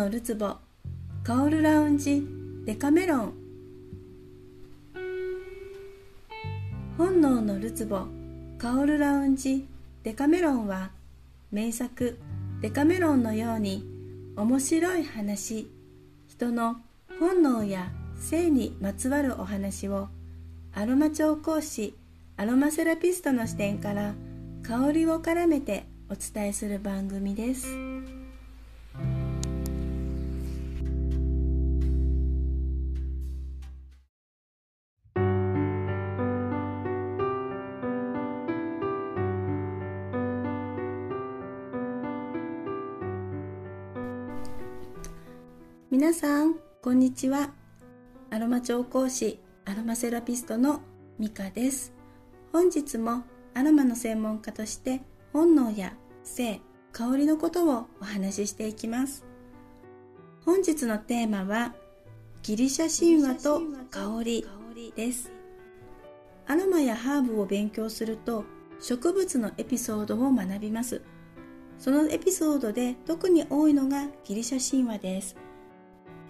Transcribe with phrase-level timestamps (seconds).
[0.00, 0.56] のるつぼ
[1.24, 2.26] 香るラウンジ。
[2.64, 3.34] デカメロン。
[6.96, 8.06] 本能のるつぼ
[8.56, 9.66] 香るラウンジ。
[10.02, 10.90] デカメロンは
[11.52, 12.18] 名作。
[12.62, 13.84] デカメロンのように
[14.36, 15.70] 面白い話。
[16.28, 16.76] 人の
[17.18, 20.08] 本能や性にまつわるお話を
[20.72, 21.94] アロマ調香師
[22.38, 24.14] アロマセラピストの視点から
[24.62, 27.89] 香りを絡めてお伝えする番組です。
[45.92, 47.50] 皆さんこんにちは。
[48.30, 50.82] アロマ調香師アロマセラピストの
[51.18, 51.92] ミカです。
[52.52, 53.24] 本日も
[53.54, 55.00] アロマの専門家として
[55.32, 56.60] 本能や性
[56.92, 59.24] 香りのことをお話ししていきます。
[60.44, 61.74] 本日のテーマは
[62.44, 64.46] ギリシャ神話と香り
[64.94, 65.32] です。
[66.46, 68.44] アロマやハーブを勉強すると
[68.80, 71.02] 植物のエピソードを学びます。
[71.78, 75.49] そのエピソードで特に多いのがギリシャ神話です。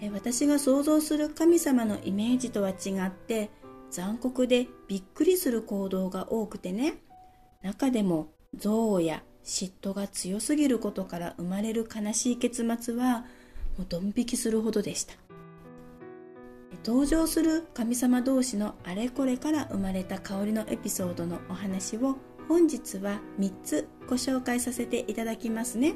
[0.08, 3.50] 私が想像する神様のイメージとは違って
[3.90, 6.94] 残酷でびっくりする行動が多くてね。
[7.62, 13.26] 中でも憎悪や嫉妬が強すぎることから生まれる悲しい結末は
[13.76, 15.14] もうドン引きするほどでした。
[16.84, 22.16] 登場する神様同士のあれこれから生まれた香りのエピソードのお話を
[22.48, 25.94] 本日は3つご紹介させていただきますね。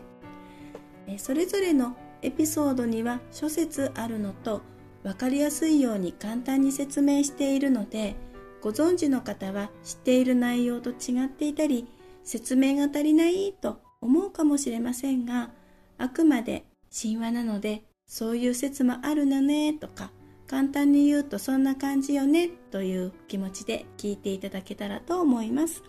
[1.19, 4.62] それぞれのエピソードには諸説あるのと
[5.03, 8.17] 分かりやすいように簡単に説明しているので
[8.62, 11.86] ご存知の方は知っている内容と違っていたり
[12.24, 15.51] 説明が足りないと思うかもしれませんが
[15.98, 20.11] あくまで神話なのでそういう説もあるのねとか
[20.46, 25.83] 簡単に言うとそんな感じよねという気持ちで聞いていただけたらと思います。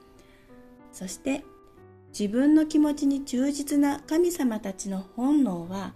[0.91, 1.43] そして
[2.17, 5.93] 自分の気持ちに忠実な神様たちの本能は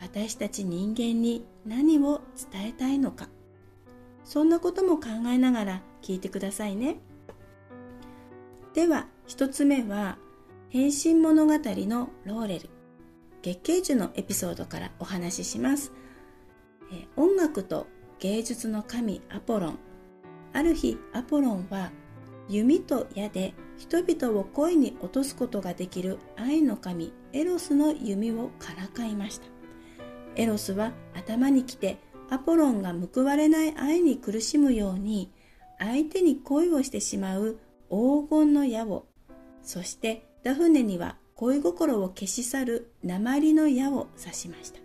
[0.00, 3.28] 私たち人間に何を伝えたいのか。
[4.24, 6.96] そんなことも考えながら聞いてくださいね。
[8.74, 10.18] では一つ目は
[10.68, 12.70] 変身物語のローレル。
[13.42, 15.92] 月桂樹のエピソードからお話しします。
[16.92, 17.86] え音楽と
[18.18, 19.78] 芸術の神アポロン。
[20.52, 21.90] ある日アポロンは
[22.48, 29.59] 弓と矢で人々を恋に落とすことができる愛の神エロスの弓をからかいました。
[30.40, 31.98] エロスは頭にきて
[32.30, 35.30] アポロンが報われない愛に苦しむように
[35.78, 37.58] 相手に恋をしてしまう
[37.90, 39.04] 黄金の矢を
[39.62, 44.80] そしてダフネには恋心を消し去る鉛の矢を刺しました。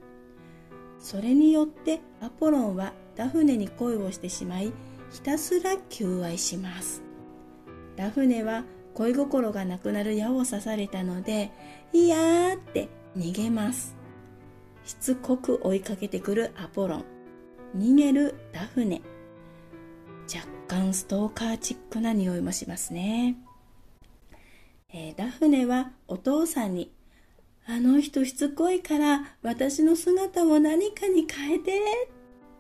[1.00, 4.74] それによってアポロンはダフネに恋をしてしまい
[5.10, 7.02] ひたすら求愛します。
[7.96, 11.52] ダフネは恋心がなくなる矢を刺されたので
[11.94, 13.96] いやーって逃げます。
[14.86, 17.06] しつこく追いかけてくるアポロン。
[17.78, 19.02] 逃げるダフネ。
[20.34, 23.36] 若干ストーカーチックな匂いもしますね、
[24.92, 26.92] えー、ダフネはお父さんに
[27.68, 31.80] あの人しつこいから私の姿を何かに変えて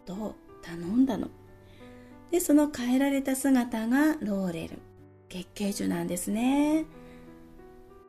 [0.05, 1.29] と頼んだの。
[2.31, 4.79] でその変えられた姿がローレル。
[5.29, 6.85] 月桂樹なんですね。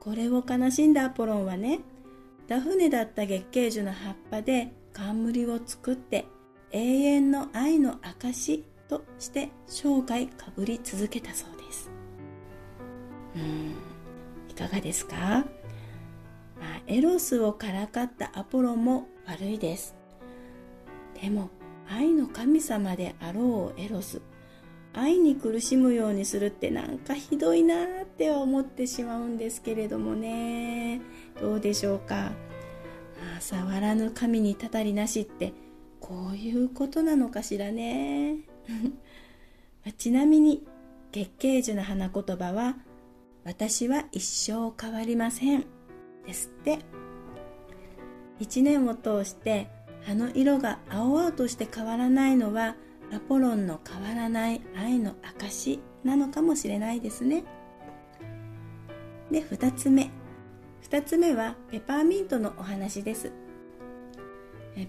[0.01, 1.81] これを悲しんだアポロンはね
[2.47, 6.27] ダフネだった月桂樹の葉っぱで冠を作って
[6.71, 11.91] 永遠の愛の証として生涯かぶり続けたそうです。
[13.35, 13.75] うん。
[14.51, 15.45] いかがですか、ま
[16.77, 19.97] あ、エロスをからかったアポロも悪いです。
[21.21, 21.51] でも
[21.89, 24.21] 愛の神様であろうエロス。
[24.93, 27.75] 愛に苦しむようにするってなんかひどいな
[28.17, 31.03] って思ってしまうんですけれどもね。
[31.39, 32.33] どうでしょうか。
[33.41, 35.53] 触らぬ神にたたりなしって
[36.01, 38.39] こういうことなのかしらね。
[39.99, 40.67] ちなみに
[41.13, 42.79] 月桂樹の花言葉は
[43.45, 45.67] 私は一生変わりません。
[46.27, 46.79] ですって。
[48.41, 49.69] 一年を通して
[50.07, 52.77] 葉の色が青々として変わらないのは
[53.13, 57.45] アポロンの変わらない愛の証なのかもしれないですね。
[59.31, 60.11] で2つ目
[60.89, 63.33] 2つ目はペパーミントのお話です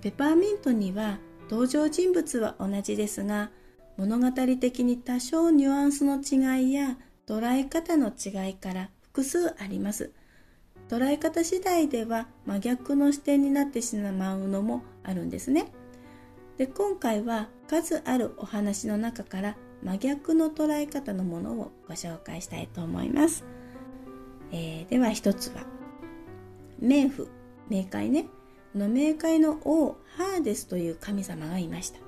[0.01, 1.19] ペパーミントには
[1.49, 3.51] 登場人物は同じですが
[3.97, 10.11] 物語的に多少ニュアンスの違いや捉え方の違いから複数あります
[10.89, 15.71] 捉え方次第では真逆の視点になってしまうのもあるんですね。
[16.57, 23.43] で今回は数あるお話の中から真逆の捉え方のものをご紹介したいと思います。
[24.51, 25.63] えー、では一つは
[26.81, 27.29] 冥府
[27.69, 28.27] 冥界ね
[28.73, 31.99] この冥界の王ハーデスという神様がいました。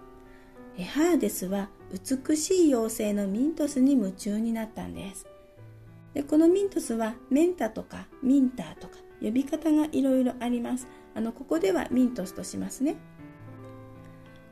[0.77, 5.25] えハーデスは美しい妖精のミントスに夢中になったんです。
[6.13, 10.88] でこのミントスはメンタとかミンターとか呼び方がいろいろあります。
[11.15, 12.97] あのここではミントスとしますね。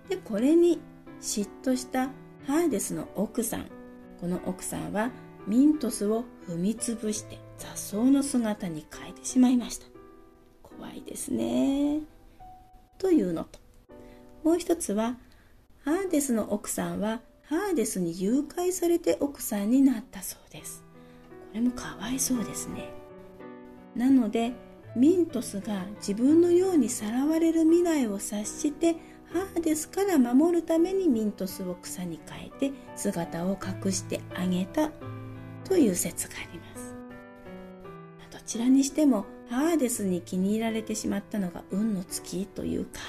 [0.10, 0.80] でこれに
[1.22, 2.10] 嫉妬した
[2.46, 3.68] ハーデスの奥さん
[4.20, 5.12] この奥さんは
[5.46, 9.88] ミントスを踏みつぶして雑草の姿に変えてしまいました。
[10.64, 12.02] 怖いですね。
[12.98, 13.60] というのと
[14.44, 15.18] もう一つは
[15.84, 20.84] ハーデスの奥さんはハーデスに誘拐されて奥さんになったそうです。
[21.52, 22.90] これもかわいそうですね。
[23.96, 24.54] なので
[24.96, 28.94] ミントスが自分のようにさらわれる未来を察して
[29.32, 34.90] ハーデスから守るためにミントスを草に変えて姿を隠してあげた
[35.66, 36.67] という説があります。
[38.48, 43.00] ちらにしてもハーデスに気に入られてしまったのが運の尽きというか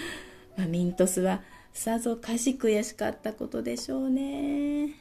[0.56, 1.42] まあ、ミントスは
[1.72, 4.94] さぞかし悔しかったことでしょうね。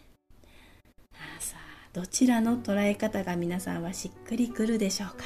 [1.39, 5.23] さあどちらの捉え方が皆さんはしっくりくるでしょうか。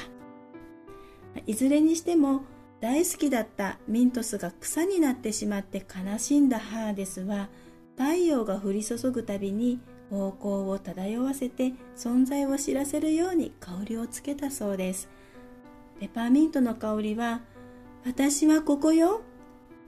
[1.46, 2.44] いずれにしても
[2.80, 7.48] 大好きだったミントスが草になってしまって悲しんだハーデスは
[7.96, 9.80] 太陽が降り注ぐたびに
[10.12, 15.08] 方向を漂わせて存在を知らせるように香りをつけたそうです。
[15.98, 17.40] ペパーミントの香りは
[18.04, 19.22] 「私はここよ」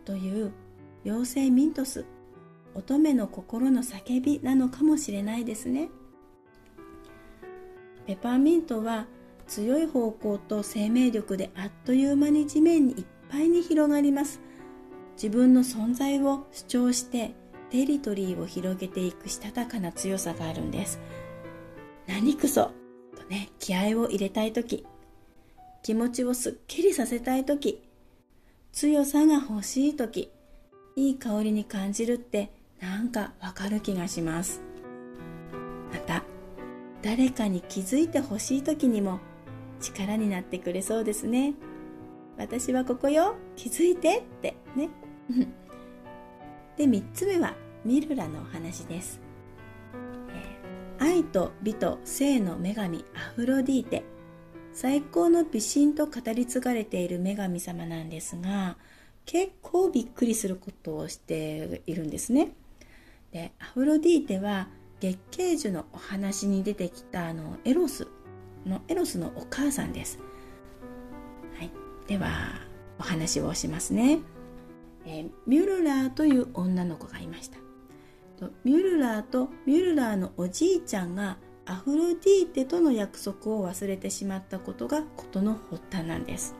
[0.07, 0.53] という
[1.05, 2.07] 妖精ミントス
[2.75, 5.91] 乙女の心の叫びなのかもしれないですね。
[8.07, 9.07] ペパーミントは
[9.47, 14.41] 強い方向と生命力であっという間に地面にいっぱいに広がります。
[15.17, 17.35] 自分の存在を主張して
[17.75, 21.01] テリトリーを広げていくしたたかな強さがあるんです。
[22.07, 22.71] 何くそ。
[23.17, 24.87] とね気合を入れたい時。
[25.83, 27.83] 気持ちをすっきりさせたい時。
[28.71, 30.31] 強さが欲しい時。
[30.95, 34.63] いい香りに感じるってなんかわかる気がします。
[35.93, 36.23] また
[37.03, 39.19] 誰かに気づいてほしい時にも
[39.81, 41.55] 力になってくれそうですね。
[42.37, 43.35] 私はここよ。
[43.57, 44.91] 気づいてってね。
[46.79, 49.21] で3つ目はミルラのお話です、
[50.31, 54.05] え、愛と美と性の女神アフロディーテ。
[54.75, 58.77] 最高の美神と語り継がれている女神様なんですが
[59.25, 62.51] 結構びっくりすることをしているんですね。
[63.31, 64.69] でアフロディーテは
[65.01, 68.09] 月桂樹のお話に出てきたあのエロス
[68.67, 70.19] のエロスのお母さんです、
[71.59, 71.71] はい、
[72.07, 72.31] では
[72.99, 74.21] お話をしますね、
[75.05, 77.64] えー、ミュルラーという女の子がいました。
[78.65, 86.55] ミュルラーとミュルラーのおじいちゃんがアフロディーテとの約束を忘れてしまったことが事の発端なんです。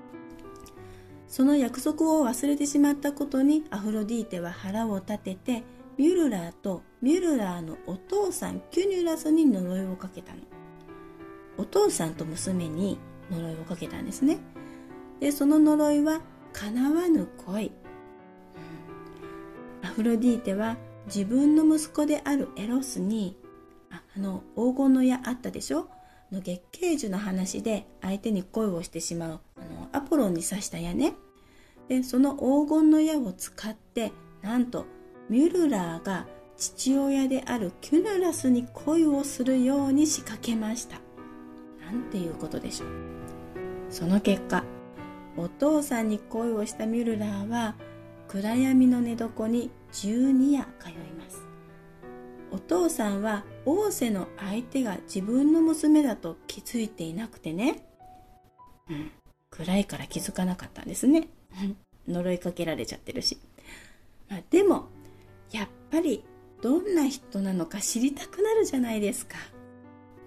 [1.29, 5.65] その約束を忘れてしまったことにアフロディーテは腹を立てて
[5.99, 10.41] ミュルラーとミュルラーのお父さんキュニュラスに呪いをかけたの。
[11.59, 12.99] お父さんと娘に
[13.31, 14.39] 呪いをかけたんですね。
[15.21, 16.21] でその呪いは
[16.53, 17.73] 叶わぬ恋、
[19.83, 20.77] アフロディーテは
[21.07, 23.37] 自分の息子であるエロスに
[23.91, 25.89] あの黄金の矢あったでしょ？
[26.33, 31.15] の月桂樹の話で相手に恋をしてしまうあのアポロンに刺した矢ね。
[31.89, 34.11] でその黄金の矢を使って
[34.43, 34.87] なんと
[35.29, 40.99] ミュルラーが父親であるキュヌラスに恋をするように仕掛けました。
[41.85, 42.89] なんていうことでしょう。
[43.91, 44.65] その結果
[45.37, 47.75] お父さんに恋をしたミュルラーは
[48.29, 51.47] 暗闇の寝床に12夜通います。
[52.51, 57.85] お父さんは王政の相手が自分の娘だと気づいていなくてね、
[58.89, 59.11] うん、
[59.51, 61.29] 暗いから気づかなかったんですね。
[62.07, 63.39] 呪いかけられちゃってるし、
[64.29, 64.89] まあ、でも
[65.51, 66.25] やっぱり
[66.61, 69.37] どんな人なのか知りたくなるじゃないですか。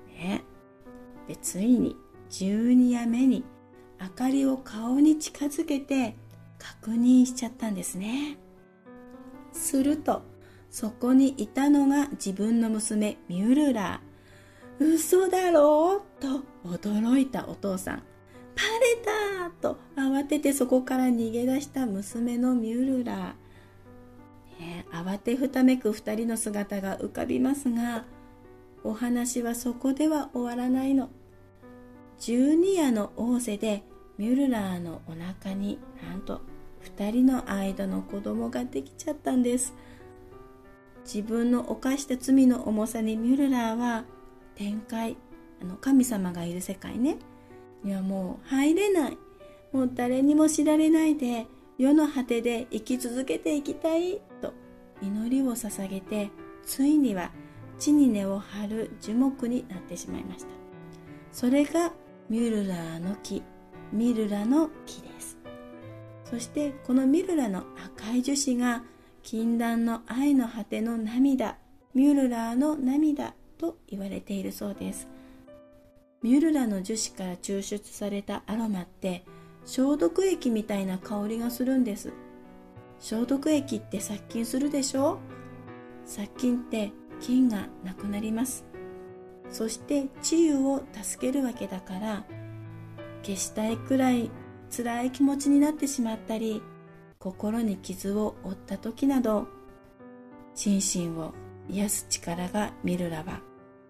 [0.07, 0.43] ね。
[1.27, 1.95] でついに
[2.29, 3.43] 12夜目に
[3.99, 6.15] 明かりを顔に近づけて
[6.57, 8.37] 確認しちゃったんですね。
[9.57, 10.23] すると
[10.69, 14.85] そこにいたのが自分の娘ミュルラー。
[14.95, 16.21] 嘘だろう？
[16.21, 17.97] と驚いたお父さん。
[17.97, 18.03] バ
[18.63, 28.05] レたと慌ててそこから逃げ出した娘のミュルラー、ね、慌てふためく2人の姿が浮かびますが
[28.83, 31.09] お話はそこでは終わらないの。
[32.19, 33.83] 12夜の仰せで
[34.17, 36.41] ミュルラーのお腹になんと
[36.95, 39.73] 2人の間の子供ができちゃったんです。
[41.03, 44.03] 自分の犯した罪の重さにミュルラーは
[44.55, 45.15] 天界
[45.61, 47.17] あの神様がいる世界ね。
[47.83, 49.17] にはもう入れない。
[49.71, 51.45] もう誰にも知られないで
[51.77, 54.53] 世の果てで生き続けていきたいと
[55.01, 56.29] 祈りを捧げて
[56.65, 57.31] ついには
[57.77, 60.47] 地に根を張る樹木になってしまいました。
[61.31, 61.91] それが
[62.29, 63.43] ミュルラーの木。
[63.93, 65.36] ミルラの木です。
[66.29, 68.83] そしてこのミルラの赤い樹脂が
[69.23, 71.57] 禁断の愛の果ての涙
[71.93, 75.07] ミュルラーの涙と言われているそうです。
[76.21, 79.23] ミュルラの樹脂から抽出されたアロマって
[79.65, 82.11] 消毒液みたいな香りがするんです。
[82.99, 85.19] 消毒液って殺菌するでしょ？
[86.05, 88.65] 殺菌って菌がなくなります。
[89.49, 92.25] そして治癒を助けるわけだから
[93.23, 94.29] 消したいくらい
[94.69, 96.61] 辛い気持ちになってしまったり
[97.19, 99.47] 心に傷を負った時など
[100.53, 101.33] 心身を
[101.69, 103.41] 癒す力がミルラは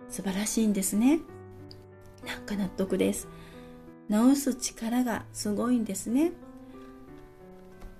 [0.09, 1.19] 素晴らしいんですね。
[2.25, 3.27] なんか納得です。
[4.09, 6.31] 治す力がすごいんですね。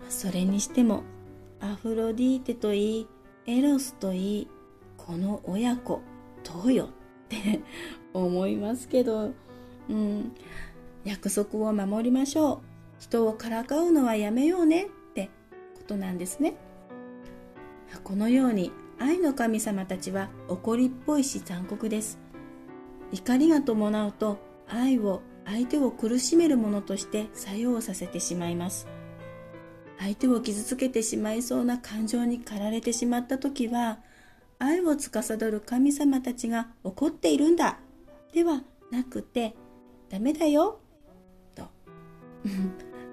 [0.09, 1.03] それにしても
[1.59, 3.07] アフロディーテといい
[3.45, 4.47] エロスといい
[4.97, 6.01] この親子
[6.43, 6.87] どうよっ
[7.29, 7.61] て
[8.13, 9.31] 思いますけど。
[9.89, 10.31] うん。
[11.05, 12.66] 約束を守りましょう。
[12.99, 15.29] 人をからかうのはやめようねって
[15.75, 16.55] ことなんですね。
[18.03, 22.19] このように愛の神様たちは怒りっぽいし残酷です。
[23.11, 24.37] 怒りが伴うと
[24.67, 28.87] 愛を相手を苦しめるものとして作用させてしまいます。
[29.99, 33.99] 相手を傷つけてしまいそうな感情に駆られてしまった時は
[34.59, 37.79] 愛を司る神様たちが怒っているんだ。
[38.33, 38.61] では
[38.91, 39.55] なくて
[40.09, 40.79] ダメだよ。
[41.55, 41.67] と。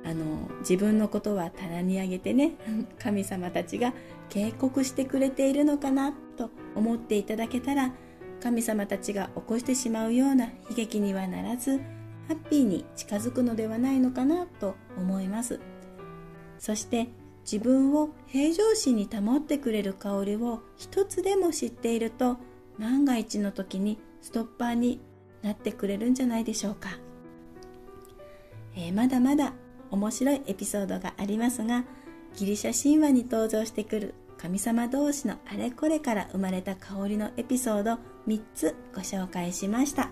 [0.04, 2.52] あの自分のことは棚に上げてね
[2.98, 3.94] 神様たちが
[4.28, 7.92] 警告してくれているのかなと思っていただけたら
[8.40, 11.78] 神様たちが起こしてしまうような悲劇にはならず
[12.28, 15.60] ハッピーに近づくのではないのかなと思います。
[16.58, 17.08] そして
[17.44, 22.38] 自分を平常心に保ってくれる香りを一つでも知っていると
[22.78, 25.00] 万が一の時にストッパーに
[25.42, 26.88] なってくれるんじゃないでしょうか、
[28.74, 29.52] えー、まだまだ
[29.94, 31.84] 面白いエピソードがありますが
[32.36, 40.10] ギリシャ神話に登場してくる神様同士のあれこれから生まれた香りのエピソード3つご紹介しました。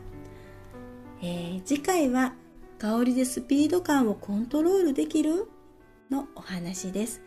[1.20, 2.32] えー、次回は
[2.78, 5.48] 香りでスピード感をコントロールできる
[6.10, 7.20] のお話です。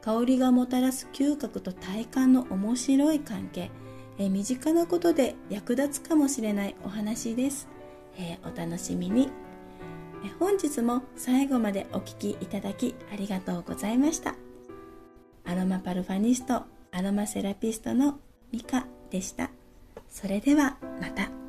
[0.00, 3.70] 香りがもたらす嗅覚と体感の面白い関係、
[4.18, 7.68] えー、身近なことで役立つかもしれないお話です、
[8.18, 9.30] えー、お楽しみに、
[10.38, 14.34] 本日も最後までお聴きいただきありがとうございました。
[15.44, 18.18] アロマパルファニストアロマセラピストの
[18.52, 19.50] ミカでした。
[20.08, 21.43] それではまた。